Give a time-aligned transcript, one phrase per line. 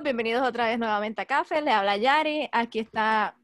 [0.00, 1.60] todos, bienvenidos otra vez nuevamente a Café.
[1.60, 2.48] Le habla Yari.
[2.52, 3.36] Aquí está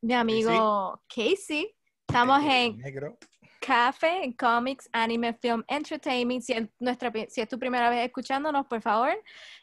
[0.00, 1.74] mi amigo Casey.
[2.08, 2.80] Estamos en
[3.60, 6.42] Café, en Comics, Anime, Film, Entertainment.
[6.42, 9.12] Si es, nuestra, si es tu primera vez escuchándonos, por favor,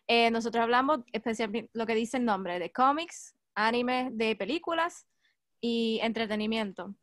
[0.08, 5.08] eh, nosotros hablamos especialmente lo que dice el nombre de cómics, anime, de películas
[5.62, 6.96] y entretenimiento.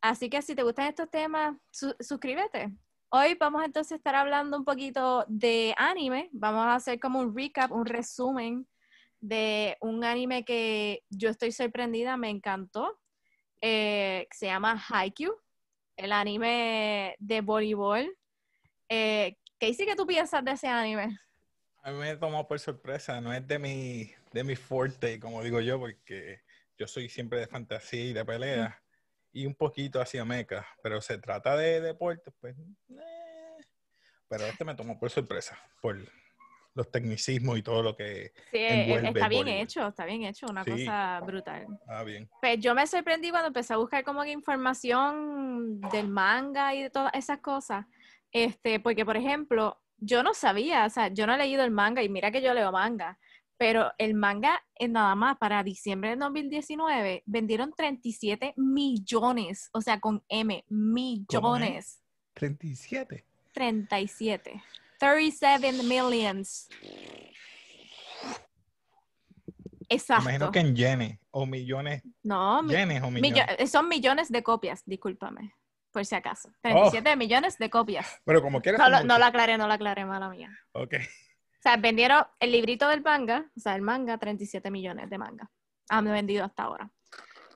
[0.00, 1.56] Así que si te gustan estos temas,
[2.00, 2.72] suscríbete.
[3.10, 6.30] Hoy vamos entonces a estar hablando un poquito de anime.
[6.32, 8.66] Vamos a hacer como un recap, un resumen
[9.22, 13.00] de un anime que yo estoy sorprendida, me encantó.
[13.60, 15.34] Eh, se llama Haikyuu,
[15.96, 18.14] el anime de voleibol.
[18.88, 21.16] Eh, ¿Qué dice que tú piensas de ese anime?
[21.84, 25.60] A mí me tomó por sorpresa, no es de mi, de mi fuerte, como digo
[25.60, 26.40] yo, porque
[26.76, 28.82] yo soy siempre de fantasía y de pelea
[29.32, 32.56] y un poquito hacia meca, pero se trata de deportes, pues.
[32.58, 33.60] Eh.
[34.28, 35.96] Pero este me tomó por sorpresa, por
[36.74, 38.32] los tecnicismos y todo lo que.
[38.50, 41.66] Sí, e, está bien hecho, está bien hecho, una cosa brutal.
[41.86, 42.28] Ah, bien.
[42.40, 46.90] Pues yo me sorprendí cuando empecé a buscar como que información del manga y de
[46.90, 47.86] todas esas cosas.
[48.30, 52.02] Este, porque, por ejemplo, yo no sabía, o sea, yo no he leído el manga
[52.02, 53.18] y mira que yo leo manga,
[53.58, 60.00] pero el manga, es nada más para diciembre de 2019, vendieron 37 millones, o sea,
[60.00, 62.02] con M, millones.
[62.34, 63.24] ¿37?
[63.52, 64.62] 37.
[65.02, 66.68] 37 millions.
[69.88, 70.22] Exacto.
[70.22, 72.02] imagino que en yenes o millones.
[72.22, 73.68] No, yenes o millones.
[73.68, 75.54] son millones de copias, discúlpame,
[75.90, 76.50] por si acaso.
[76.62, 78.20] 37 millones de copias.
[78.24, 78.88] Pero como quieras.
[78.88, 80.50] No, no lo aclaré, no lo aclaré, mala mía.
[80.70, 80.94] Ok.
[80.94, 85.50] O sea, vendieron el librito del manga, o sea, el manga, 37 millones de manga.
[85.88, 86.92] Han vendido hasta ahora.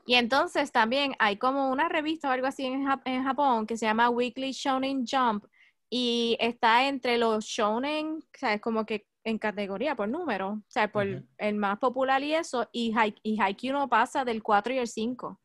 [0.05, 2.85] Y entonces también hay como una revista o algo así en,
[3.25, 5.45] Japón que se llama Weekly Shonen Jump
[5.91, 10.63] y está entre los shonen, o sea, es como que en categoría, por número, o
[10.69, 11.07] sea, por
[11.39, 15.41] el más popular y eso, y, y Haikyuu no pasa del 4 y el 5.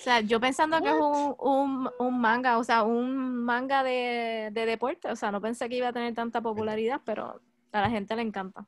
[0.00, 5.16] O sea, yo pensando que es un, manga, o sea, un manga de, deporte, o
[5.16, 7.40] sea, no pensé que iba a tener tanta popularidad, pero
[7.72, 8.66] a la gente le encanta.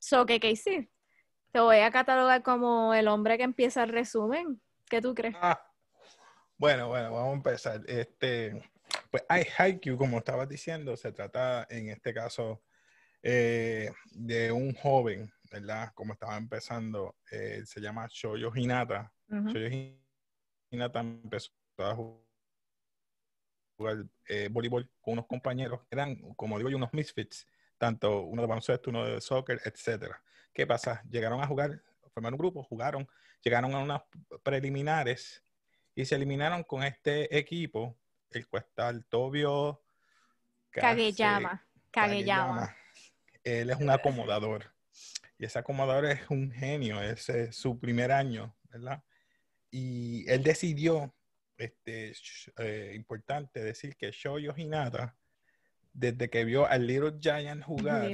[0.00, 0.88] So, ¿qué, qué
[1.52, 4.60] Te voy a catalogar como el hombre que empieza el resumen.
[4.88, 5.36] ¿Qué tú crees?
[5.40, 5.60] Ah,
[6.58, 7.82] bueno, bueno, vamos a empezar.
[7.86, 8.62] Este,
[9.10, 12.62] pues hay Haikyuu, como estabas diciendo, se trata en este caso
[13.22, 15.92] eh, de un joven, ¿verdad?
[15.94, 19.50] Como estaba empezando, eh, se llama Shoyo Hinata Uh
[20.70, 22.20] empezó a jugar
[24.28, 27.46] eh, voleibol con unos compañeros, eran, como digo yo, unos misfits,
[27.78, 30.22] tanto uno de baloncesto, uno de soccer, etcétera.
[30.52, 31.02] ¿Qué pasa?
[31.10, 31.82] Llegaron a jugar,
[32.14, 33.08] formaron un grupo, jugaron,
[33.42, 34.02] llegaron a unas
[34.42, 35.42] preliminares
[35.96, 37.98] y se eliminaron con este equipo,
[38.30, 38.46] el
[38.76, 39.82] el Tobio
[40.70, 41.66] Kageyama.
[41.90, 42.76] Kageyama.
[43.42, 44.72] Él es un acomodador.
[45.38, 49.02] Y ese acomodador es un genio, ese es su primer año, ¿verdad?
[49.70, 51.14] y él decidió,
[51.58, 52.12] este,
[52.58, 55.16] eh, importante decir que Shoyo Hinata,
[55.92, 58.10] desde que vio al Little Giant jugar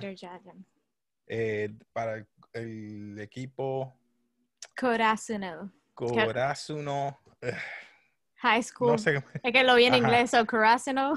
[1.26, 3.96] eh, para el, equipo
[4.76, 5.72] Corazuno.
[5.94, 7.20] Corazuno.
[7.42, 7.54] Eh,
[8.36, 8.94] High School.
[8.94, 11.14] Es que lo vi en inglés, o Corazuno.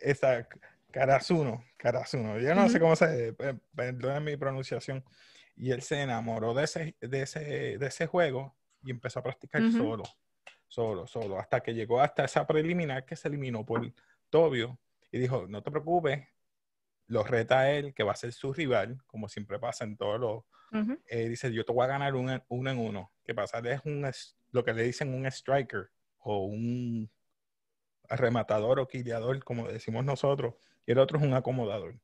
[0.00, 0.46] Esa,
[0.90, 2.38] Carazuno, Carazuno.
[2.38, 3.34] Yo no sé cómo se,
[3.74, 5.04] perdón mi pronunciación.
[5.56, 7.40] Y él se enamoró de ese, de ese,
[7.78, 10.02] de ese juego y empezó a practicar solo,
[10.66, 13.92] solo, solo, hasta que llegó hasta esa preliminar que se eliminó por
[14.30, 14.78] Tobio
[15.10, 16.26] y dijo, no te preocupes,
[17.06, 20.18] lo reta a él, que va a ser su rival, como siempre pasa en todos
[20.18, 20.44] los...
[21.06, 23.12] Eh, dice, yo te voy a ganar uno, en uno.
[23.22, 23.58] ¿Qué pasa?
[23.58, 24.10] Es un,
[24.52, 25.90] lo que le dicen un striker
[26.20, 27.10] o un
[28.08, 30.54] rematador o quiliador, como decimos nosotros,
[30.86, 31.98] y el otro es un acomodador.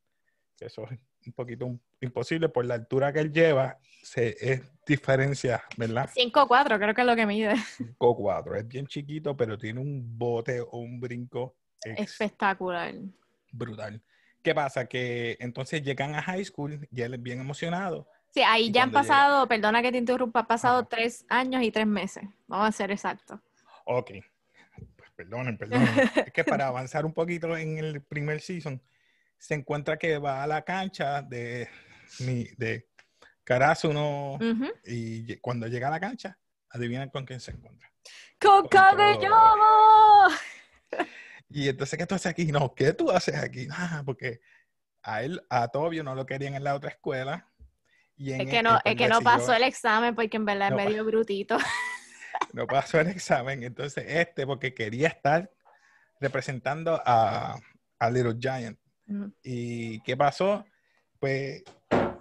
[0.58, 6.08] Eso es un poquito imposible por la altura que él lleva, se, es diferencia, ¿verdad?
[6.14, 7.54] 5'4 creo que es lo que mide.
[7.98, 12.94] 5'4, es bien chiquito, pero tiene un bote o un brinco espectacular.
[13.52, 14.02] Brutal.
[14.42, 14.86] ¿Qué pasa?
[14.86, 18.08] Que entonces llegan a high school y él es bien emocionado.
[18.38, 21.88] Sí, ahí ya han pasado, perdona que te interrumpa, han pasado tres años y tres
[21.88, 22.22] meses.
[22.46, 23.40] Vamos a ser exactos.
[23.84, 24.12] Ok.
[24.96, 25.88] Pues perdonen, perdonen.
[26.24, 28.80] es que para avanzar un poquito en el primer season,
[29.38, 31.68] se encuentra que va a la cancha de,
[32.20, 32.88] de
[33.42, 34.38] Carazuno
[34.84, 36.38] y cuando llega a la cancha,
[36.70, 37.90] adivina con quién se encuentra.
[38.40, 40.28] ¡Con Kageyama!
[41.50, 42.52] Y entonces, ¿qué tú haces aquí?
[42.52, 43.66] No, ¿qué tú haces aquí?
[43.72, 44.40] Ah, porque
[45.02, 47.50] a él, a Tobio no lo querían en la otra escuela.
[48.18, 51.04] Y es que no, es que no pasó el examen porque en verdad es medio
[51.04, 51.56] brutito.
[52.52, 53.62] No pasó el examen.
[53.62, 55.50] Entonces, este, porque quería estar
[56.20, 57.58] representando a,
[57.98, 58.78] a Little Giant.
[59.42, 60.64] ¿Y qué pasó?
[61.18, 61.62] pues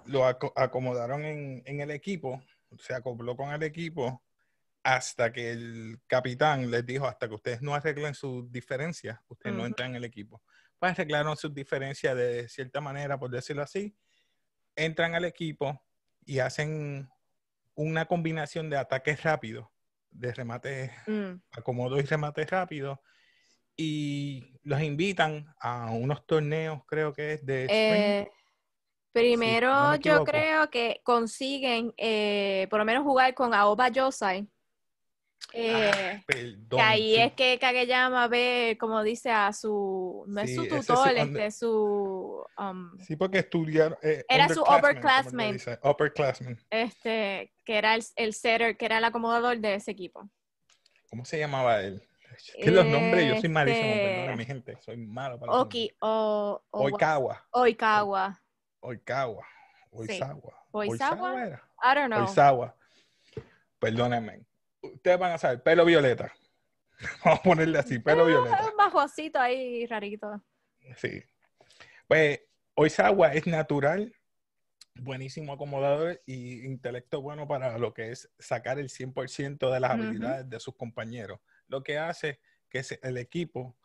[0.06, 2.42] lo acomodaron en, en, el equipo,
[2.78, 4.22] se acopló con el equipo
[4.82, 9.66] hasta que el capitán les dijo, hasta que ustedes no arreglen sus diferencias, ustedes no
[9.66, 10.42] entran en el equipo.
[10.78, 13.94] Pues arreglaron sus diferencias de cierta manera, por decirlo así,
[14.74, 15.78] entran al equipo
[16.28, 17.08] y hacen
[17.74, 19.66] una combinación de ataques rápidos,
[20.10, 21.40] de remate mm.
[21.52, 23.00] acomodo y remate rápido,
[23.74, 27.66] y los invitan a unos torneos, creo que es de...
[27.70, 28.30] Eh,
[29.12, 34.46] primero yo creo que consiguen eh, por lo menos jugar con Aoba Yosai
[35.60, 40.68] Ah, eh, que ahí es que Kageyama ve, como dice, a su, no es su
[40.68, 42.44] tutor, este, su...
[42.56, 43.98] Um, sí, porque estudiaron...
[44.02, 45.58] Eh, era su upperclassman.
[45.82, 46.58] Upperclassman.
[46.70, 50.28] Este, que era el, el setter, que era el acomodador de ese equipo.
[51.10, 52.02] ¿Cómo se llamaba él?
[52.62, 56.62] que los nombres, yo soy malísimo, este, perdón, mi gente, soy malo para Oki, o,
[56.70, 57.44] o, Oikawa.
[57.50, 58.40] Oikawa.
[58.80, 59.44] Oikawa.
[59.90, 60.66] Oizawa.
[60.70, 61.60] Oizawa.
[61.82, 62.20] I don't know.
[62.20, 62.76] Oizawa.
[63.80, 64.47] Perdónenme
[64.82, 66.32] ustedes van a saber, pelo violeta.
[67.24, 68.66] Vamos a ponerle así, pelo violeta.
[68.66, 70.42] Un bajocito ahí rarito.
[70.96, 71.22] Sí.
[72.06, 72.40] Pues
[72.74, 74.14] Oizawa es natural,
[74.94, 80.48] buenísimo acomodador y intelecto bueno para lo que es sacar el 100% de las habilidades
[80.48, 81.40] de sus compañeros.
[81.66, 83.76] Lo que hace que el equipo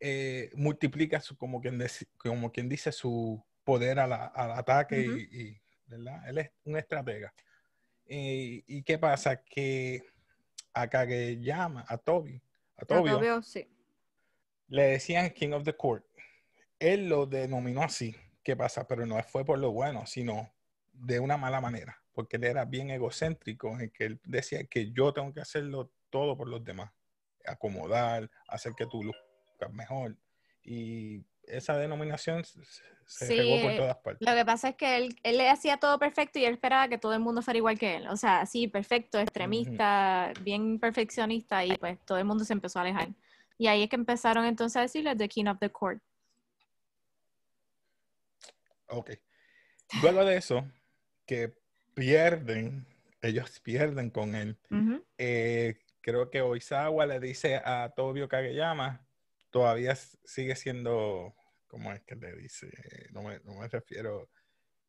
[0.00, 1.80] eh, multiplica su, como, quien
[2.16, 6.28] como quien dice su poder al ataque y, ¿verdad?
[6.28, 7.32] Él es un estratega.
[8.06, 9.42] Eh, ¿Y qué pasa?
[9.42, 10.02] Que
[10.74, 12.40] a llama a Toby,
[12.76, 13.68] a Tobio, sí.
[14.68, 16.04] le decían King of the Court.
[16.78, 18.16] Él lo denominó así.
[18.42, 18.86] ¿Qué pasa?
[18.88, 20.52] Pero no fue por lo bueno, sino
[20.92, 25.12] de una mala manera, porque él era bien egocéntrico en que él decía que yo
[25.12, 26.90] tengo que hacerlo todo por los demás,
[27.46, 30.16] acomodar, hacer que tú luzcas mejor.
[30.64, 34.28] Y esa denominación se sí, por todas partes.
[34.28, 36.98] Lo que pasa es que él, él le hacía todo perfecto y él esperaba que
[36.98, 38.08] todo el mundo fuera igual que él.
[38.08, 42.82] O sea, sí, perfecto, extremista, bien perfeccionista y pues todo el mundo se empezó a
[42.82, 43.08] alejar.
[43.58, 46.02] Y ahí es que empezaron entonces a decirle The King of the Court.
[48.88, 49.10] Ok.
[50.02, 50.64] Luego de eso,
[51.26, 51.54] que
[51.94, 52.86] pierden,
[53.20, 54.58] ellos pierden con él.
[55.18, 59.06] Eh, creo que Oizawa le dice a Tobio Kageyama,
[59.52, 61.34] todavía sigue siendo
[61.72, 62.70] ¿cómo es que le dice?
[63.12, 64.28] No me, no me, refiero,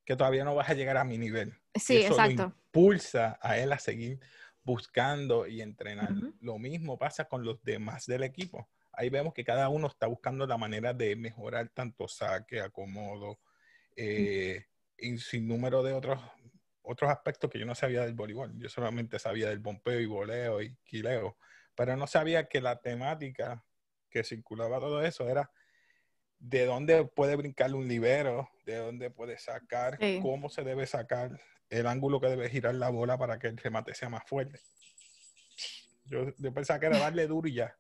[0.04, 1.54] que todavía no vas a llegar a mi nivel.
[1.74, 2.42] Sí, eso exacto.
[2.42, 4.19] Lo impulsa a él a seguir
[4.63, 6.10] buscando y entrenar.
[6.42, 8.69] Lo mismo pasa con los demás del equipo.
[8.92, 13.39] Ahí vemos que cada uno está buscando la manera de mejorar tanto saque, acomodo,
[13.95, 14.65] eh,
[14.98, 16.19] y sin número de otros,
[16.81, 18.60] otros aspectos que yo no sabía del voleibol.
[18.60, 21.38] Yo solamente sabía del bombeo y voleo y quileo,
[21.75, 23.63] pero no sabía que la temática
[24.13, 25.50] que circulaba todo eso era
[26.38, 31.39] de dónde puede brincar un libero, de dónde puede sacar, cómo se debe sacar,
[31.69, 34.60] el ángulo que debe girar la bola para que el remate sea más fuerte.
[36.06, 37.75] Yo, pensaba que era darle duro y ya.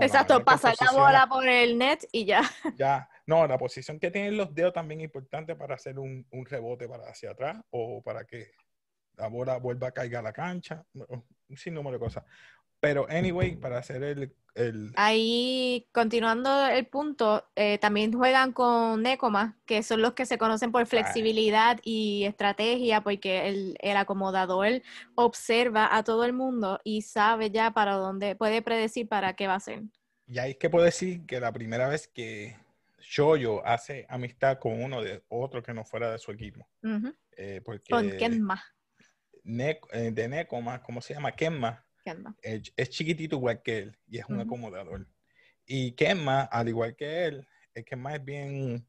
[0.00, 2.42] Exacto, pasar la bola por el net y ya.
[2.76, 6.44] Ya, no, la posición que tienen los dedos también es importante para hacer un, un
[6.44, 8.52] rebote para hacia atrás o para que
[9.16, 12.24] la bola vuelva a caer a la cancha, un sinnúmero de cosas.
[12.80, 14.36] Pero, anyway, para hacer el,
[14.94, 20.70] Ahí, continuando el punto, eh, también juegan con Necoma, que son los que se conocen
[20.70, 24.82] por flexibilidad y estrategia, porque el, el, acomodador
[25.16, 29.56] observa a todo el mundo y sabe ya para dónde, puede predecir para qué va
[29.56, 29.82] a ser.
[30.26, 32.56] Y ahí es que puedo decir que la primera vez que
[33.00, 36.66] Shoyo hace amistad con uno de otro que no fuera de su equipo.
[37.36, 38.62] Eh, con Kenma.
[39.44, 41.32] Eh, de Necoma, ¿cómo se llama?
[41.32, 41.84] Kenma
[42.42, 45.06] es, chiquitito igual que él y es un acomodador.
[45.66, 48.86] Y Kenma, al igual que él, es que más es bien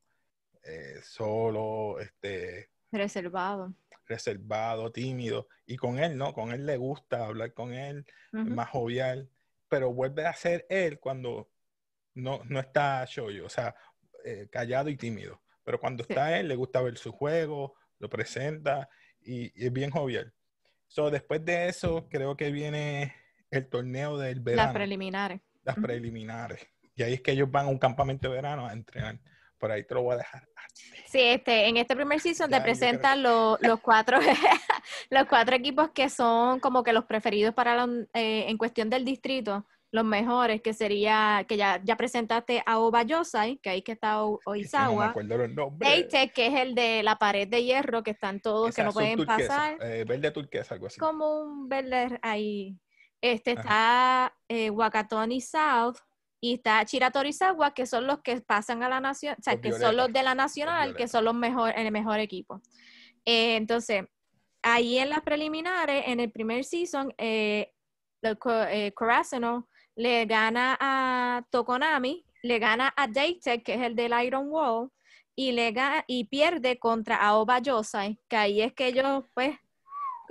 [0.63, 2.69] eh, solo, este...
[2.91, 3.73] Reservado.
[4.07, 5.47] Reservado, tímido.
[5.65, 6.33] Y con él, ¿no?
[6.33, 9.29] Con él le gusta hablar con él, más jovial.
[9.67, 11.49] Pero vuelve a ser él cuando
[12.13, 13.75] no, no está shoyo, o sea,
[14.23, 15.41] eh, callado y tímido.
[15.63, 18.87] Pero cuando está él, le gusta ver su juego, lo presenta
[19.19, 20.33] y es bien jovial.
[20.87, 23.13] So, después de eso, creo que viene
[23.51, 24.67] el torneo del verano.
[24.67, 25.41] Las preliminares.
[25.63, 26.67] Las preliminares.
[26.95, 29.19] Y ahí es que ellos van a un campamento de verano a entrenar.
[29.57, 30.47] Por ahí te lo voy a dejar.
[31.07, 34.19] Sí, este, en este primer season te presentan los, los, cuatro,
[35.09, 39.65] los cuatro equipos que son como que los preferidos para eh, en cuestión del distrito
[39.95, 45.15] los mejores, que sería, que ya, ya presentaste a Obayosai, que ahí que está Oizawa.
[45.23, 48.91] No Eite, que es el de la pared de hierro, que están todos, que no
[48.91, 49.77] pueden pasar.
[49.81, 50.99] Eh, verde turquesa, algo así.
[50.99, 52.77] Como un verde ahí.
[53.21, 55.97] Este está eh, Wakatoni South
[56.41, 59.71] y está Chira Torizawa, que son los que pasan a la nación, o sea, que
[59.71, 62.61] son los de la nacional, que son los mejor, el mejor equipo.
[63.23, 64.03] Eh, entonces,
[64.61, 67.71] ahí en las preliminares, en el primer season, eh,
[68.21, 68.37] el,
[68.69, 68.93] eh,
[69.95, 74.91] le gana a Tokonami, le gana a Daytech, que es el del Iron Wall,
[75.35, 75.73] y, le
[76.07, 79.57] y pierde contra Aoba Yosai, que ahí es que ellos, pues,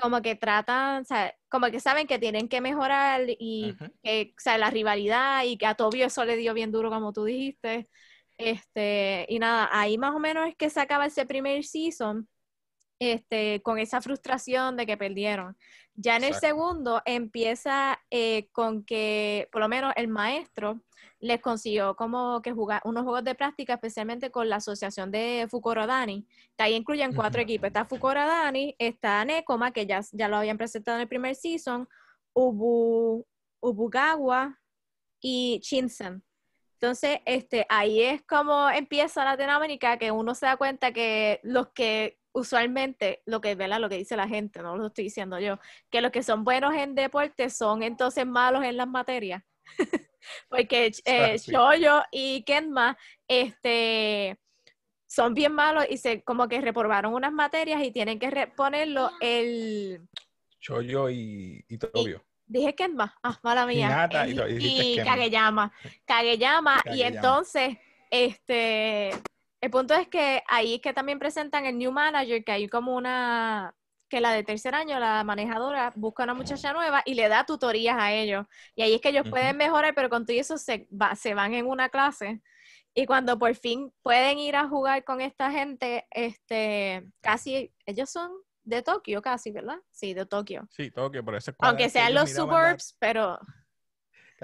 [0.00, 4.40] como que tratan, o sea, como que saben que tienen que mejorar y que, o
[4.40, 7.88] sea, la rivalidad y que a Tobio eso le dio bien duro, como tú dijiste.
[8.36, 12.28] Este, y nada, ahí más o menos es que se acaba ese primer season
[13.12, 15.56] este, con esa frustración de que perdieron.
[15.94, 20.80] Ya en el segundo empieza eh, con que, por lo menos el maestro
[21.20, 26.26] les consiguió como que jugar unos juegos de práctica, especialmente con la asociación de Fukurodani,
[26.56, 27.68] que ahí incluyen cuatro equipos.
[27.68, 31.88] Está Fukurodani, está Nekoma, que ya, ya lo habían presentado en el primer season,
[32.34, 33.24] Ubu,
[33.60, 34.58] Ubugawa
[35.20, 36.22] y Shinsen.
[36.74, 41.68] Entonces, este, ahí es como empieza la dinámica que uno se da cuenta que los
[41.68, 43.80] que usualmente lo que ¿verdad?
[43.80, 45.58] lo que dice la gente, no lo estoy diciendo yo,
[45.90, 49.42] que los que son buenos en deporte son entonces malos en las materias.
[50.48, 52.96] Porque eh, Shoyo y Kenma
[53.28, 54.38] este,
[55.06, 60.00] son bien malos y se como que reprobaron unas materias y tienen que reponerlo el
[60.60, 62.24] Shoyo y, y Tobio.
[62.46, 64.08] dije Kenma, ah, mala mía.
[64.58, 65.72] y, Kageyama.
[66.04, 67.76] Kageyama, y entonces
[68.10, 69.10] este
[69.64, 72.94] el punto es que ahí es que también presentan el New Manager, que hay como
[72.94, 73.74] una,
[74.10, 77.96] que la de tercer año, la manejadora, busca una muchacha nueva y le da tutorías
[77.98, 78.44] a ellos.
[78.74, 81.64] Y ahí es que ellos pueden mejorar, pero con todo eso se, se van en
[81.64, 82.42] una clase.
[82.92, 88.32] Y cuando por fin pueden ir a jugar con esta gente, este, casi, ellos son
[88.64, 89.78] de Tokio casi, ¿verdad?
[89.90, 90.68] Sí, de Tokio.
[90.72, 93.40] Sí, Tokio, por eso Aunque sean los suburbs, pero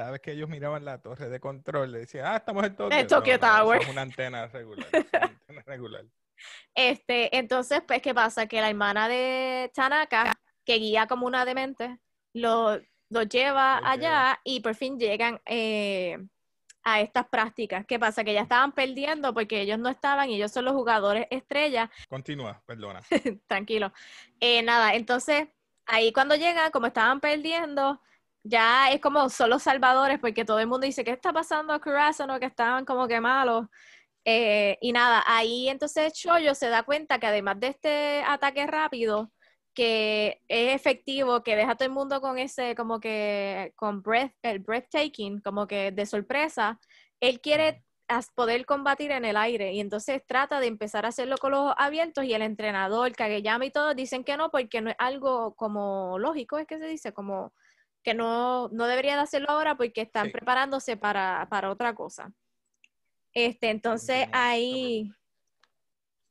[0.00, 2.98] cada vez que ellos miraban la torre de control, le decían, ah, estamos en Tokio.
[2.98, 3.82] En Tokyo Tower.
[3.82, 4.88] es una antena regular.
[4.90, 6.04] una antena regular.
[6.74, 8.46] Este, entonces, pues, ¿qué pasa?
[8.46, 11.98] Que la hermana de Tanaka, que guía como una demente,
[12.32, 12.80] lo,
[13.10, 16.16] lo lleva allá y por fin llegan eh,
[16.82, 17.84] a estas prácticas.
[17.84, 18.24] ¿Qué pasa?
[18.24, 21.90] Que ya estaban perdiendo porque ellos no estaban y ellos son los jugadores estrellas.
[22.08, 23.02] Continúa, perdona.
[23.46, 23.92] Tranquilo.
[24.40, 25.48] Eh, nada, entonces,
[25.84, 28.00] ahí cuando llegan, como estaban perdiendo,
[28.42, 31.80] ya es como solo salvadores porque todo el mundo dice, ¿qué está pasando a
[32.26, 33.66] no Que estaban como que malos.
[34.24, 39.32] Eh, y nada, ahí entonces Choyo se da cuenta que además de este ataque rápido,
[39.74, 44.32] que es efectivo, que deja a todo el mundo con ese, como que, con breath,
[44.42, 46.78] el breathtaking, como que de sorpresa,
[47.20, 47.84] él quiere
[48.34, 49.72] poder combatir en el aire.
[49.72, 53.70] Y entonces trata de empezar a hacerlo con los abiertos y el entrenador, Kageyama y
[53.70, 57.52] todos dicen que no porque no es algo como lógico, es que se dice, como
[58.02, 62.32] que no, no debería de hacerlo ahora porque están preparándose para, otra cosa.
[63.32, 65.12] Este, entonces ahí,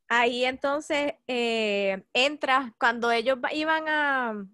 [0.08, 4.46] ahí entonces eh, entra, cuando ellos iban a,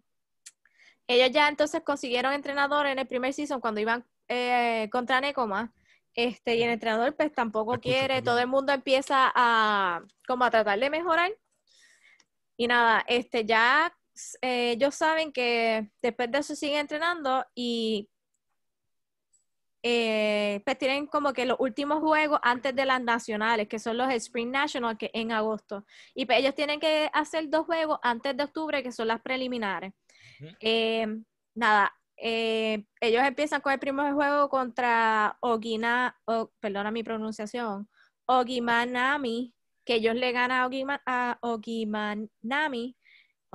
[1.08, 5.73] ellos ya entonces consiguieron entrenador en el primer season cuando iban eh, contra Necoma,
[6.14, 10.78] este, y el entrenador pues tampoco quiere, todo el mundo empieza a como a tratar
[10.78, 11.30] de mejorar.
[12.56, 13.94] Y nada, este ya
[14.40, 18.08] eh, ellos saben que después de eso siguen entrenando y
[19.82, 24.12] eh, pues tienen como que los últimos juegos antes de las nacionales, que son los
[24.12, 25.85] Spring National, que en agosto.
[26.14, 29.92] Y pues ellos tienen que hacer dos juegos antes de octubre, que son las preliminares.
[30.61, 31.06] Eh,
[31.54, 36.18] nada, ellos empiezan con el primer juego contra Ogina,
[36.61, 37.88] perdona mi pronunciación,
[38.26, 39.54] Ogimanami,
[39.85, 42.96] que ellos le ganan a, Ogima, a Ogimanami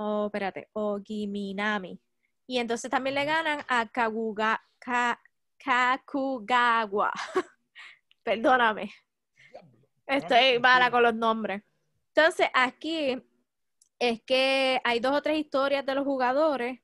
[0.02, 2.00] oh, espérate, Ogiminami.
[2.46, 4.62] Y entonces también le ganan a Kaguga,
[5.58, 7.12] Kakugawa.
[8.22, 8.92] Perdóname.
[10.06, 11.62] Estoy mala con los nombres.
[12.14, 13.22] Entonces, aquí
[13.98, 16.80] es que hay dos o tres historias de los jugadores.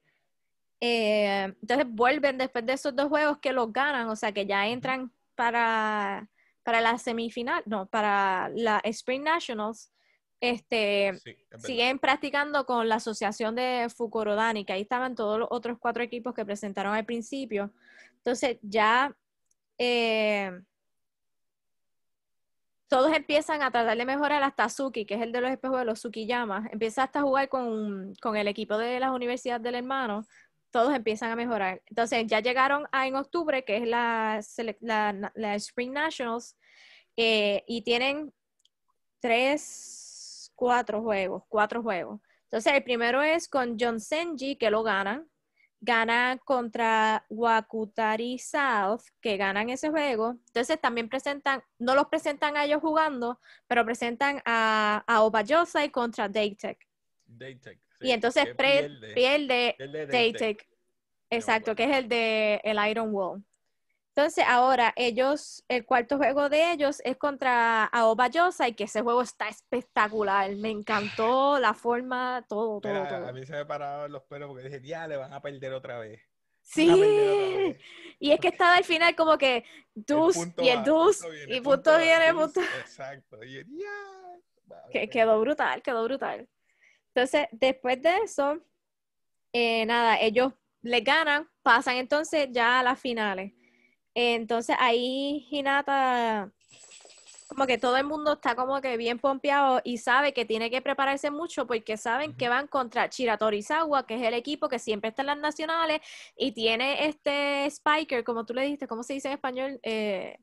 [0.81, 4.69] Eh, entonces vuelven después de esos dos juegos que los ganan, o sea que ya
[4.69, 6.29] entran para,
[6.63, 9.93] para la semifinal, no, para la Spring Nationals
[10.41, 11.15] este,
[11.59, 16.35] siguen practicando con la asociación de Fukurodani, que ahí estaban todos los otros cuatro equipos
[16.35, 17.73] que presentaron al principio.
[18.19, 19.17] Entonces ya
[19.79, 20.51] eh,
[22.89, 25.85] todos empiezan a tratar de mejorar hasta Suki, que es el de los espejos de
[25.85, 26.69] los Tsukiyama.
[26.73, 30.25] Empieza hasta a jugar con, el equipo de las universidades del hermano.
[30.71, 31.83] Todos empiezan a mejorar.
[31.87, 34.41] Entonces ya llegaron a, en octubre, que es la,
[35.35, 36.57] la, Spring Nationals,
[37.17, 38.33] eh, y tienen
[39.21, 40.08] tres
[40.59, 42.21] cuatro juegos, cuatro juegos.
[42.45, 45.29] Entonces, el primero es con John Senji, que lo ganan.
[45.81, 50.35] ganan contra Wakutari South, que ganan ese juego.
[50.49, 53.39] Entonces también presentan, no los presentan a ellos jugando,
[53.69, 56.79] pero presentan a, a Obayosai contra Daytech.
[58.01, 59.77] y entonces pierde, pierde,
[60.11, 60.67] Daytech.
[61.31, 63.45] Exacto, que es el de el Iron Wall.
[64.19, 68.29] Entonces, ahora ellos, el cuarto juego de ellos es contra Aoba
[68.67, 70.57] y que ese juego está espectacular.
[70.57, 73.29] Me encantó la forma, todo, todo, todo.
[73.29, 76.01] A mí se me pararon los pelos porque dije, ya, le van a perder otra
[76.01, 76.21] vez.
[76.63, 76.89] Sí,
[78.19, 82.35] y es que estaba al final como que Dus y el Dus y punto viene,
[82.35, 82.61] punto.
[82.61, 83.65] Exacto, y
[84.91, 86.49] que, quedó brutal, quedó brutal.
[87.15, 88.59] Entonces, después de eso,
[89.53, 93.53] eh, nada, ellos le ganan, pasan entonces ya a las finales.
[94.21, 96.51] Entonces ahí Hinata,
[97.47, 100.83] como que todo el mundo está como que bien pompeado y sabe que tiene que
[100.83, 105.23] prepararse mucho porque saben que van contra Chiratorizawa, que es el equipo que siempre está
[105.23, 106.01] en las nacionales
[106.37, 109.79] y tiene este Spiker, como tú le dijiste, ¿cómo se dice en español?
[109.85, 110.37] Eh,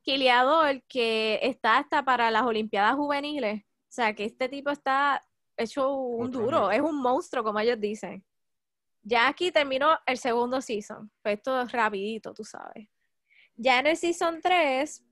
[0.00, 0.82] Quiliadores.
[0.88, 3.60] que está hasta para las Olimpiadas Juveniles.
[3.60, 5.22] O sea, que este tipo está
[5.58, 8.24] hecho un duro, es un monstruo, como ellos dicen.
[9.02, 11.10] Ya aquí terminó el segundo season.
[11.22, 12.88] Pues esto es rapidito, tú sabes.
[13.62, 15.04] Ya en el season 3,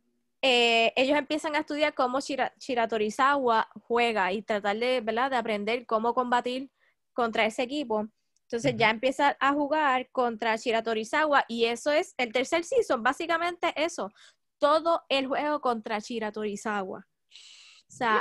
[0.43, 5.31] eh, ellos empiezan a estudiar cómo Shiratorizawa juega y tratar de, ¿verdad?
[5.31, 6.69] de aprender cómo combatir
[7.13, 8.09] contra ese equipo.
[8.43, 14.11] Entonces ya empieza a jugar contra Shiratorizawa y eso es el tercer season, básicamente eso.
[14.59, 16.99] Todo el juego contra Shiratorizawa.
[16.99, 18.21] O sea,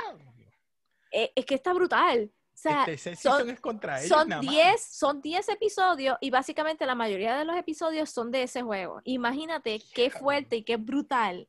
[1.12, 2.86] eh, es que está brutal sea,
[3.16, 7.56] son, es contra ellos, son 10 son 10 episodios y básicamente la mayoría de los
[7.56, 9.02] episodios son de ese juego.
[9.06, 11.48] Imagínate qué fuerte y qué brutal.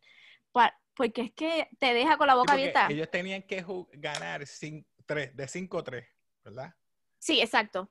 [0.95, 2.87] porque es que te deja con la boca abierta.
[2.89, 6.07] Ellos tenían que ganar de 5-3,
[6.45, 6.75] ¿verdad?
[7.19, 7.91] Sí, exacto.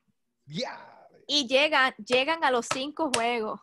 [1.26, 3.60] Y llegan, llegan a los 5 juegos.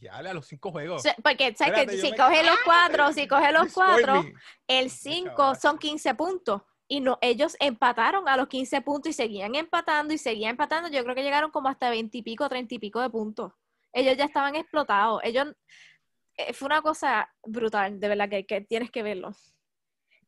[0.00, 1.02] Ya, a los 5 juegos.
[1.22, 4.24] Porque, ¿sabes que Si coge los 4, si coge los 4,
[4.66, 9.54] el 5 son 15 puntos y no, ellos empataron a los 15 puntos y seguían
[9.54, 10.88] empatando y seguían empatando.
[10.88, 13.52] Yo creo que llegaron como hasta 20 y pico, 30 y pico de puntos.
[13.92, 15.20] Ellos ya estaban explotados.
[15.24, 15.48] Ellos,
[16.36, 19.34] eh, fue una cosa brutal, de verdad, que, que tienes que verlo.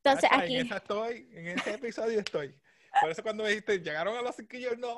[0.03, 0.57] Entonces aquí...
[0.57, 2.59] En esa estoy, en ese episodio estoy.
[3.01, 4.97] Por eso cuando me dijiste, llegaron a los 5 yo, no,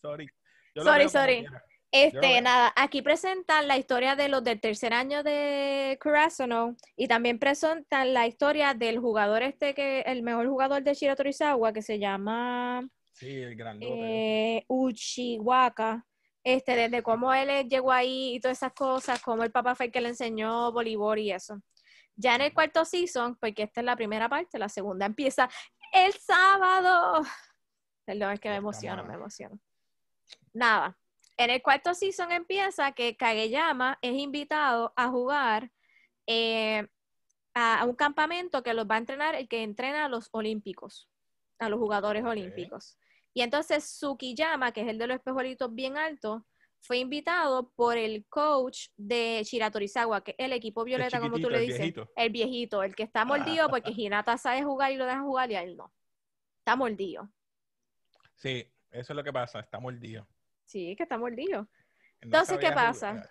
[0.00, 0.28] Sorry.
[0.74, 1.46] sorry, sorry.
[1.92, 7.38] Este, nada, aquí presentan la historia de los del tercer año de Kurasuno y también
[7.38, 11.98] presentan la historia del jugador este que, el mejor jugador de Shira Torizawa, que se
[11.98, 16.06] llama sí, el eh, Uchiwaka.
[16.42, 19.92] Este, desde cómo él llegó ahí y todas esas cosas, cómo el papá fue el
[19.92, 21.60] que le enseñó voleibol y eso.
[22.16, 25.48] Ya en el cuarto season, porque esta es la primera parte, la segunda empieza
[25.92, 27.22] el sábado.
[28.06, 29.60] Perdón, es que me emociono, me emociono.
[30.54, 30.98] Nada,
[31.36, 35.70] en el cuarto season empieza que Kageyama es invitado a jugar
[36.26, 36.86] eh,
[37.54, 41.08] a, un campamento que los va a entrenar el que entrena a los olímpicos,
[41.58, 42.98] a los jugadores olímpicos.
[43.34, 46.42] Y entonces Tsukiyama, que es el de los espejuelitos bien altos,
[46.80, 51.60] fue invitado por el coach de Shiratorizawa, que es el equipo violeta, como tú le
[51.60, 51.94] dices.
[52.16, 52.82] El viejito.
[52.82, 55.76] el que está mordido porque Hinata sabe jugar y lo deja jugar y a él
[55.76, 55.92] no.
[56.58, 57.30] Está mordido.
[58.34, 60.26] Sí, eso es lo que pasa, está mordido.
[60.72, 61.68] Sí, que está mordido.
[62.22, 63.28] Entonces, ¿qué pasa?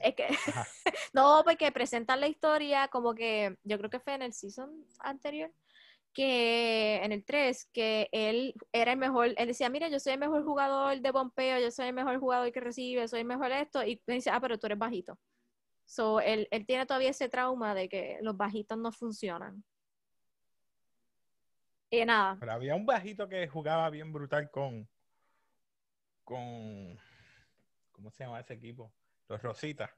[0.00, 0.26] Es que,
[1.12, 5.52] no, porque presentan la historia como que, yo creo que fue en el season anterior,
[6.14, 10.18] que en el 3, que él era el mejor, él decía, mira, yo soy el
[10.18, 13.84] mejor jugador de bombeo, yo soy el mejor jugador que recibe, soy el mejor esto,
[13.84, 15.18] y dice, ah, pero tú eres bajito.
[15.84, 19.62] So, él, él tiene todavía ese trauma de que los bajitos no funcionan.
[21.90, 22.38] Y nada.
[22.40, 24.88] Pero había un bajito que jugaba bien brutal con,
[26.26, 26.98] con.
[27.92, 28.92] ¿Cómo se llama ese equipo?
[29.28, 29.90] Los Rositas.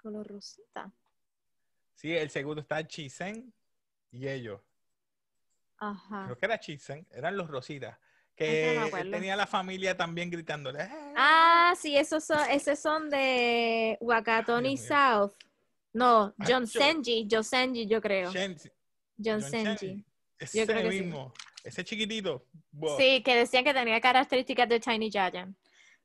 [0.00, 0.90] Con los Rositas.
[1.94, 3.52] Sí, el segundo está Chisen
[4.10, 4.62] y ellos.
[5.76, 6.24] Ajá.
[6.24, 7.98] Creo que era Chisen, eran los Rositas.
[8.34, 10.84] Que tenía la familia también gritándole.
[10.84, 11.12] ¡Eh!
[11.14, 15.32] Ah, sí, esos son, esos son de Wakatoni South.
[15.92, 18.32] No, ah, John Senji, John Senji, yo creo.
[18.32, 20.02] John, Senji.
[20.38, 21.34] Ese yo mismo.
[21.64, 22.46] Ese chiquitito.
[22.98, 25.56] Sí, que decían que tenía características de Tiny Giant.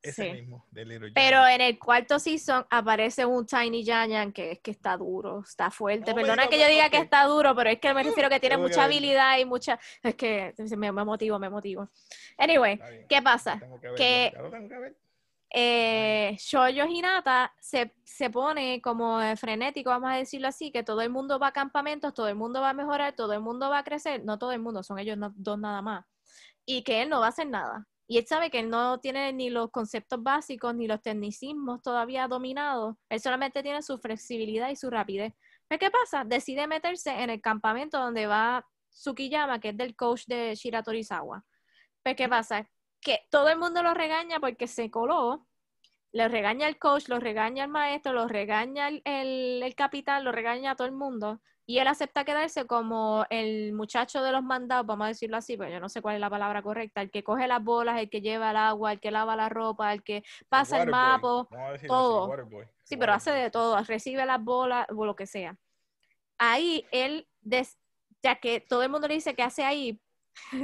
[0.02, 1.16] Ese mismo, de Little Giant.
[1.16, 5.72] Pero en el cuarto season aparece un Tiny Giant que es que está duro, está
[5.72, 6.14] fuerte.
[6.14, 8.84] Perdona que yo diga que está duro, pero es que me refiero que tiene mucha
[8.84, 9.80] habilidad y mucha.
[10.04, 11.90] Es que me, motivo, me motivo.
[12.38, 13.62] Anyway, ¿qué pasa?
[13.96, 14.32] que,
[15.50, 21.10] eh, Shoyo Hinata se, se, pone como frenético, vamos a decirlo así, que todo el
[21.10, 23.84] mundo va a campamentos, todo el mundo va a mejorar, todo el mundo va a
[23.84, 26.06] crecer, no todo el mundo, son ellos dos nada más.
[26.66, 27.88] y que él no va a hacer nada.
[28.08, 32.28] Y él sabe que él no tiene ni los conceptos básicos ni los tecnicismos todavía
[32.28, 32.96] dominados.
[33.10, 35.34] Él solamente tiene su flexibilidad y su rapidez.
[35.68, 36.24] ¿Pero qué pasa?
[36.24, 41.44] Decide meterse en el campamento donde va Tsukiyama, que es del coach de Shira Torizawa.
[42.04, 42.70] ¿Pero qué pasa?
[43.06, 45.48] Que todo el mundo lo regaña porque se coló.
[46.12, 50.32] Le regaña el coach, lo regaña el maestro, lo regaña el, el, el capitán, lo
[50.32, 54.86] regaña a todo el mundo y él acepta quedarse como el muchacho de los mandados,
[54.86, 57.24] vamos a decirlo así, pero yo no sé cuál es la palabra correcta, el que
[57.24, 60.24] coge las bolas, el que lleva el agua, el que lava la ropa, el que
[60.48, 61.48] pasa el, mapa,
[61.88, 62.30] todo.
[62.84, 65.58] sí, pero hace de todo, recibe las bolas o lo que sea.
[66.38, 67.28] Ahí él,
[68.22, 70.00] ya que todo el mundo le dice que hace ahí,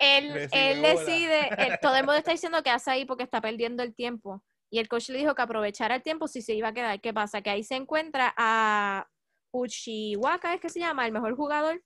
[0.00, 3.94] él, él decide, todo el mundo está diciendo que hace ahí porque está perdiendo el
[3.94, 4.42] tiempo.
[4.70, 7.00] Y el coach le dijo que aprovechara el tiempo si se iba a quedar.
[7.00, 7.42] ¿Qué pasa?
[7.42, 9.06] Que ahí se encuentra a
[9.52, 11.82] Uchiwaka, es que se llama, el mejor jugador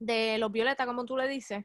[0.00, 1.64] de los Violeta, como tú le dices,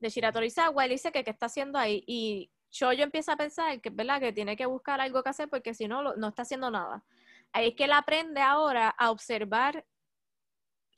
[0.00, 0.84] de Shiratorizawa.
[0.84, 2.04] Él dice que qué está haciendo ahí.
[2.06, 4.20] Y yo empieza a pensar que, ¿verdad?
[4.20, 7.02] que tiene que buscar algo que hacer porque si no, no está haciendo nada.
[7.54, 9.86] Ahí es que él aprende ahora a observar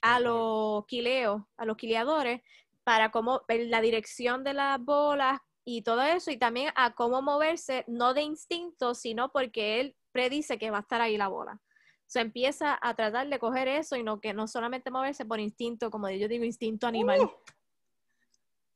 [0.03, 2.43] a los quileos, a los quileadores,
[2.83, 7.85] para cómo la dirección de las bolas, y todo eso, y también a cómo moverse,
[7.89, 11.61] no de instinto, sino porque él predice que va a estar ahí la bola.
[12.07, 15.91] Se empieza a tratar de coger eso y no que no solamente moverse por instinto,
[15.91, 17.21] como yo digo, instinto animal.
[17.21, 17.31] Uh.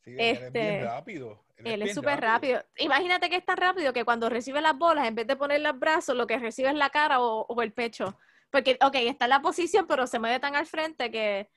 [0.05, 1.45] Sí, él es bien este, rápido.
[1.59, 2.63] Él, es súper rápido.
[2.77, 5.79] Imagínate que es tan rápido que cuando recibe las bolas, en vez de poner los
[5.79, 8.19] brazos, lo que recibe es la cara o, el pecho.
[8.51, 11.51] Porque, ok, está en la posición, pero se mueve tan al frente que,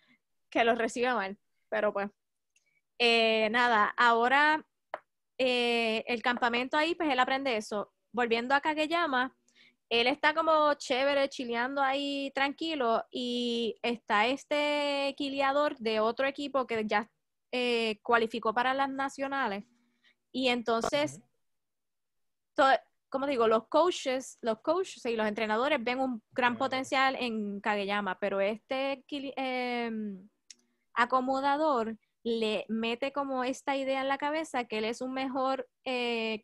[0.49, 1.38] que lo recibe mal.
[1.69, 2.10] Pero pues,
[2.99, 4.65] eh, nada, ahora
[5.38, 7.91] eh, el campamento ahí, pues él aprende eso.
[8.12, 9.36] Volviendo a Kageyama,
[9.89, 16.86] él está como chévere, chileando ahí tranquilo y está este quiliador de otro equipo que
[16.86, 17.10] ya
[17.55, 19.63] eh, cualificó para las nacionales.
[20.31, 21.21] Y entonces,
[23.09, 28.17] como digo, los coaches, los coaches y los entrenadores ven un gran potencial en Kageyama,
[28.17, 30.27] pero este em,
[30.95, 36.41] acomodador le mete como esta idea en la cabeza que él es un mejor eh,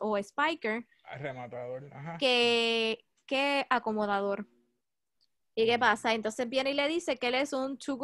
[0.00, 0.86] o, spiker
[1.18, 4.46] Rematador, Que, que acomodador.
[5.54, 6.14] ¿Y qué pasa?
[6.14, 7.98] Entonces viene y le dice que él es un too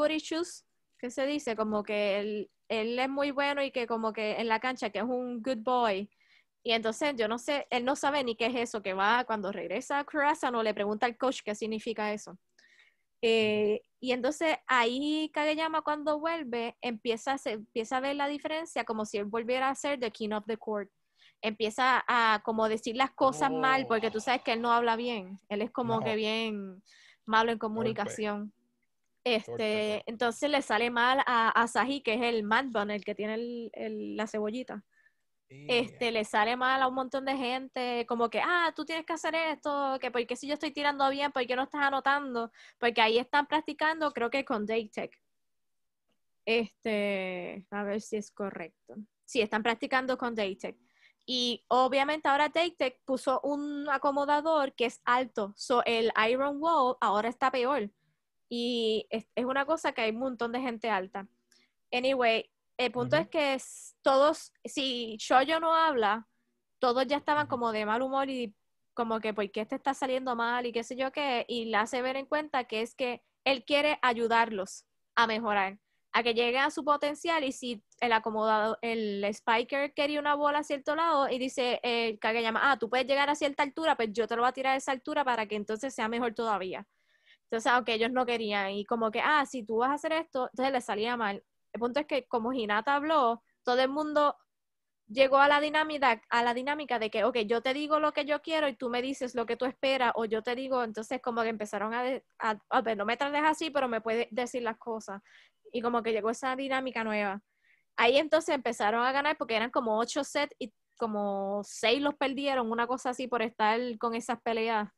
[1.02, 4.46] que se dice como que él, él es muy bueno y que como que en
[4.46, 6.08] la cancha que es un good boy.
[6.64, 9.50] Y entonces yo no sé, él no sabe ni qué es eso, que va cuando
[9.50, 12.38] regresa a no le pregunta al coach qué significa eso.
[13.20, 19.04] Eh, y entonces ahí Kageyama cuando vuelve empieza a, empieza a ver la diferencia como
[19.04, 20.88] si él volviera a ser the king of the court.
[21.40, 25.40] Empieza a como decir las cosas mal porque tú sabes que él no habla bien.
[25.48, 26.80] Él es como que bien
[27.26, 28.52] malo en comunicación.
[29.24, 33.70] Este, entonces le sale mal a Asahi, que es el Mad el que tiene
[34.16, 34.84] la cebollita
[35.68, 39.12] este, le sale mal a un montón de gente, como que, ah, tú tienes que
[39.12, 43.18] hacer esto, que porque si yo estoy tirando bien, porque no estás anotando, porque ahí
[43.18, 45.12] están practicando, creo que con Daytech.
[46.44, 48.96] Este, a ver si es correcto.
[49.24, 50.76] Sí, están practicando con Daytech.
[51.24, 57.28] Y obviamente ahora Daytech puso un acomodador que es alto, so el Iron Wall ahora
[57.28, 57.90] está peor.
[58.54, 61.26] Y es, es una cosa que hay un montón de gente alta.
[61.90, 63.56] Anyway, el punto es que
[64.02, 66.28] todos, si Shoyo no habla,
[66.78, 68.54] todos ya estaban como de mal humor y
[68.92, 70.66] como que, ¿por qué este está saliendo mal?
[70.66, 73.64] Y qué sé yo qué, y le hace ver en cuenta que es que él
[73.64, 74.84] quiere ayudarlos
[75.14, 75.78] a mejorar,
[76.12, 80.58] a que lleguen a su potencial y si el acomodado, el spiker quería una bola
[80.58, 83.96] a cierto lado y dice el eh, llama, ah, tú puedes llegar a cierta altura,
[83.96, 86.34] pues yo te lo voy a tirar a esa altura para que entonces sea mejor
[86.34, 86.86] todavía.
[87.52, 90.48] Entonces, aunque ellos no querían, y como que, ah, si tú vas a hacer esto,
[90.52, 91.44] entonces le salía mal.
[91.74, 94.38] El punto es que como Hinata habló, todo el mundo
[95.06, 98.24] llegó a la dinámica, a la dinámica de que, ok, yo te digo lo que
[98.24, 101.20] yo quiero y tú me dices lo que tú esperas, o yo te digo, entonces
[101.20, 104.78] como que empezaron a, a, ver, no me trates así, pero me puedes decir las
[104.78, 105.20] cosas.
[105.74, 107.42] Y como que llegó esa dinámica nueva.
[107.98, 112.72] Ahí entonces empezaron a ganar porque eran como ocho sets y como seis los perdieron,
[112.72, 114.88] una cosa así por estar con esas peleas.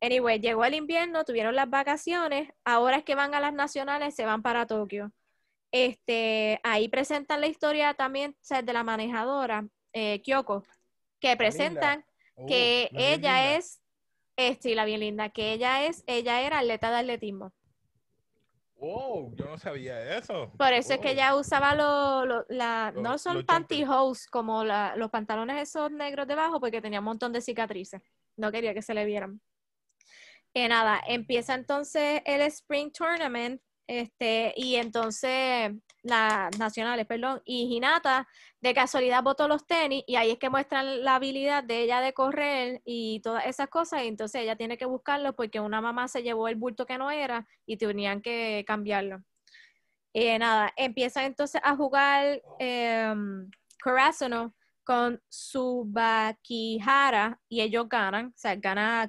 [0.00, 4.24] Anyway, llegó el invierno, tuvieron las vacaciones, ahora es que van a las nacionales, se
[4.24, 5.12] van para Tokio.
[5.72, 10.64] Este, ahí presentan la historia también de la manejadora, eh, Kyoko,
[11.20, 13.80] que presentan oh, que ella es,
[14.36, 17.52] este, la bien linda, que ella es, ella era atleta de atletismo.
[18.76, 20.50] Wow, yo no sabía eso.
[20.56, 25.90] Por eso es que ella usaba los, la, no son pantyhose como los pantalones esos
[25.90, 28.00] negros debajo, porque tenía un montón de cicatrices.
[28.38, 29.42] No quería que se le vieran.
[30.54, 33.60] Nada, empieza entonces el Spring Tournament
[33.90, 38.28] este, y entonces las nacionales, perdón, y Hinata
[38.60, 42.12] de casualidad botó los tenis y ahí es que muestran la habilidad de ella de
[42.12, 46.22] correr y todas esas cosas y entonces ella tiene que buscarlo porque una mamá se
[46.22, 49.24] llevó el bulto que no era y tenían que cambiarlo.
[50.14, 53.12] Eh, nada, empiezan entonces a jugar eh,
[54.84, 59.08] con Subakihara y ellos ganan, o sea, gana.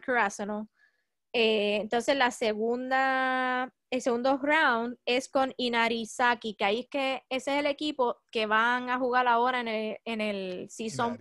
[1.34, 7.54] Eh, entonces la segunda el segundo round es con Inarizaki, que ahí es que ese
[7.54, 11.20] es el equipo que van a jugar ahora en el, en el Season,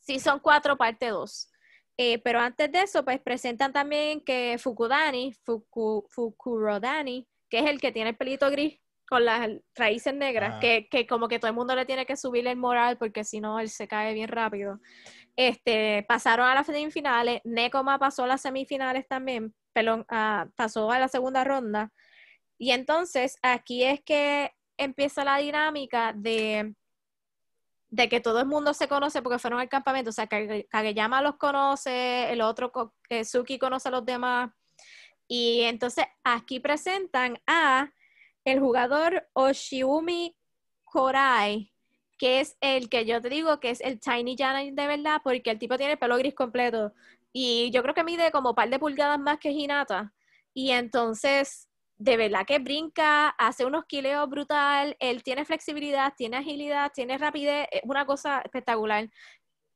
[0.00, 1.50] season 4, parte 2.
[1.96, 7.80] Eh, pero antes de eso, pues presentan también que Fukudani, Fuku, Fukurodani, que es el
[7.80, 11.56] que tiene el pelito gris con las raíces negras, que, que, como que todo el
[11.56, 14.78] mundo le tiene que subir el moral porque si no él se cae bien rápido.
[15.38, 19.54] Este, pasaron a las semifinales, Nekoma pasó a las semifinales también,
[20.08, 21.92] Ah, pasó a la segunda ronda.
[22.58, 26.74] Y entonces aquí es que empieza la dinámica de,
[27.90, 30.10] de que todo el mundo se conoce porque fueron al campamento.
[30.10, 32.72] O sea, Kageyama los conoce, el otro
[33.24, 34.50] Suki conoce a los demás.
[35.28, 37.92] Y entonces aquí presentan a
[38.44, 40.36] el jugador Oshiumi
[40.84, 41.72] Korai,
[42.18, 45.50] que es el que yo te digo que es el Tiny Giant de verdad, porque
[45.50, 46.92] el tipo tiene el pelo gris completo.
[47.32, 50.12] Y yo creo que mide como un par de pulgadas más que Hinata.
[50.54, 56.90] Y entonces, de verdad que brinca, hace unos quileos brutal, él tiene flexibilidad, tiene agilidad,
[56.94, 59.08] tiene rapidez, es una cosa espectacular.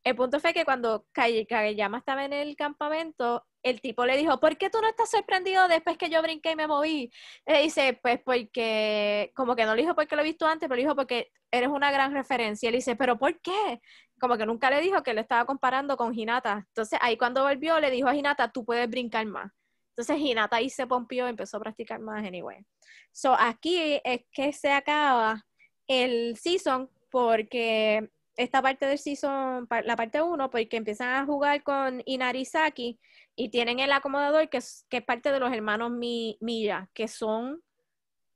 [0.05, 4.57] El punto fue que cuando Kageyama estaba en el campamento, el tipo le dijo, ¿por
[4.57, 7.13] qué tú no estás sorprendido después que yo brinqué y me moví?
[7.47, 10.77] Le dice, pues porque, como que no le dijo porque lo he visto antes, pero
[10.77, 12.67] le dijo porque eres una gran referencia.
[12.67, 13.81] Y él dice, ¿pero por qué?
[14.23, 16.65] como que nunca le dijo que le estaba comparando con Hinata.
[16.69, 19.51] Entonces ahí cuando volvió le dijo a Hinata, tú puedes brincar más.
[19.89, 22.65] Entonces Hinata ahí se pompió y empezó a practicar más anyway.
[23.11, 25.45] So aquí es que se acaba
[25.89, 32.03] el season porque esta parte del season, la parte 1, porque empiezan a jugar con
[32.07, 32.99] Inarizaki
[33.37, 37.63] y tienen el acomodador que es, que es parte de los hermanos Milla, que son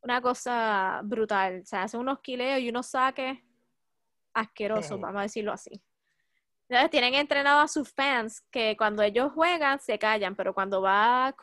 [0.02, 1.60] una cosa brutal.
[1.62, 3.38] O sea, hacen unos quileos y unos saques
[4.34, 5.82] asquerosos, vamos a decirlo así.
[6.68, 11.34] Entonces tienen entrenado a sus fans que cuando ellos juegan se callan, pero cuando va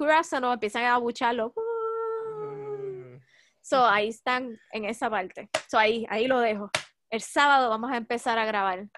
[0.42, 1.54] no empiezan a abucharlo.
[1.56, 3.18] Mm.
[3.62, 5.50] So ahí están en esa parte.
[5.68, 6.70] So ahí, ahí lo dejo.
[7.14, 8.90] El sábado vamos a empezar a grabar.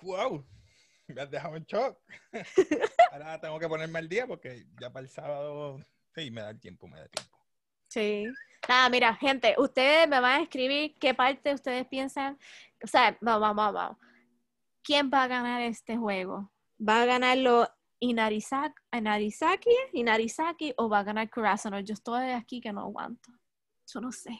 [0.00, 0.46] ¡Wow!
[1.08, 1.98] Me has dejado en shock.
[3.10, 5.80] Ahora tengo que ponerme al día porque ya para el sábado,
[6.14, 7.36] sí, me da el tiempo, me da tiempo.
[7.88, 8.26] Sí.
[8.68, 12.38] Nada, mira, gente, ustedes me van a escribir qué parte ustedes piensan
[12.80, 13.98] o sea, vamos, vamos, vamos.
[14.84, 16.52] ¿Quién va a ganar este juego?
[16.78, 21.80] ¿Va a ganarlo Inarizaki, Inarizaki, Inarizaki o va a ganar Kurasano?
[21.80, 23.32] Yo estoy aquí que no aguanto.
[23.92, 24.38] Yo no sé.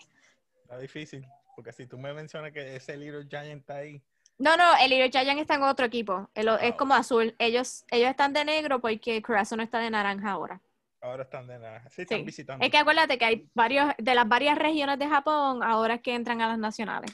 [0.63, 4.01] Está difícil, porque si tú me mencionas que ese Little Giant está ahí.
[4.39, 6.31] No, no, el Little Giant está en otro equipo.
[6.35, 7.35] es ah, como azul.
[7.39, 10.61] Ellos, ellos están de negro porque Kurasano está de naranja ahora.
[11.01, 11.89] Ahora están de naranja.
[11.89, 12.65] Sí, están visitando.
[12.65, 16.15] Es que acuérdate que hay varios, de las varias regiones de Japón, ahora es que
[16.15, 17.11] entran a las nacionales.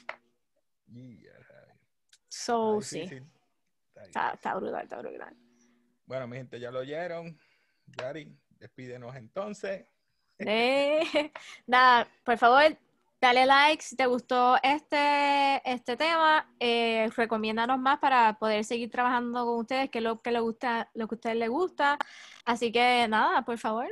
[2.27, 3.09] So, sí.
[3.95, 5.33] Está, brutal, está brutal.
[6.05, 7.39] Bueno, mi gente, ya lo oyeron.
[7.97, 9.85] Yari, despídenos entonces.
[10.39, 11.31] Eh,
[11.67, 12.77] nada, por favor,
[13.23, 16.45] dale like si te gustó este, este tema.
[16.59, 20.91] Eh, recomiéndanos más para poder seguir trabajando con ustedes, que es lo que, le gusta,
[20.93, 21.97] lo que a ustedes les gusta.
[22.43, 23.87] Así que nada, por favor,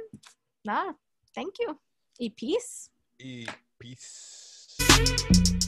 [0.65, 0.97] nada,
[1.33, 1.79] thank you.
[2.17, 2.91] Y peace.
[3.17, 3.45] Y
[3.77, 5.60] peace.